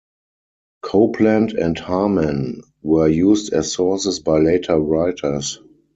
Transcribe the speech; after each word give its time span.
Copland 0.81 1.51
and 1.51 1.77
Harman 1.77 2.63
were 2.81 3.07
used 3.07 3.53
as 3.53 3.71
sources 3.71 4.19
by 4.19 4.39
later 4.39 4.79
writers. 4.79 5.59